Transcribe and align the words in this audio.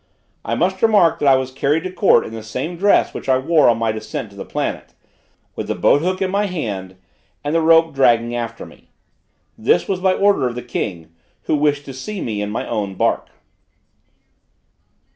I 0.43 0.55
must 0.55 0.81
remark 0.81 1.19
that 1.19 1.27
I 1.27 1.35
was 1.35 1.51
carried 1.51 1.83
to 1.83 1.91
court 1.91 2.25
in 2.25 2.33
the 2.33 2.41
same 2.41 2.75
dress 2.75 3.13
which 3.13 3.29
I 3.29 3.37
wore 3.37 3.69
on 3.69 3.77
my 3.77 3.91
descent 3.91 4.31
to 4.31 4.35
the 4.35 4.43
planet, 4.43 4.95
with 5.55 5.67
the 5.67 5.75
boat 5.75 6.01
hook 6.01 6.23
in 6.23 6.31
my 6.31 6.47
hand 6.47 6.95
and 7.43 7.53
the 7.53 7.61
rope 7.61 7.93
dragging 7.93 8.33
after 8.33 8.65
me. 8.65 8.89
This 9.59 9.87
was 9.87 9.99
by 9.99 10.13
order 10.13 10.47
of 10.47 10.55
the 10.55 10.63
king, 10.63 11.11
who 11.43 11.53
wished 11.55 11.85
to 11.85 11.93
see 11.93 12.19
me 12.19 12.41
in 12.41 12.49
my 12.49 12.67
own 12.67 12.95
bark. 12.95 13.27